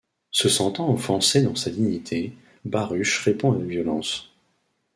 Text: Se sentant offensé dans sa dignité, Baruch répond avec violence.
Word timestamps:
Se 0.31 0.49
sentant 0.49 0.91
offensé 0.91 1.43
dans 1.43 1.53
sa 1.53 1.69
dignité, 1.69 2.35
Baruch 2.65 3.17
répond 3.19 3.51
avec 3.51 3.67
violence. 3.67 4.31